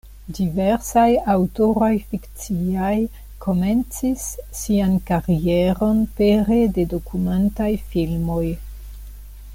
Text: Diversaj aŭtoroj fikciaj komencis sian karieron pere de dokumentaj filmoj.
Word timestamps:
Diversaj 0.35 1.09
aŭtoroj 1.33 1.89
fikciaj 2.13 2.95
komencis 3.45 4.25
sian 4.63 4.97
karieron 5.11 6.03
pere 6.23 6.61
de 6.79 6.91
dokumentaj 6.97 7.73
filmoj. 7.93 8.45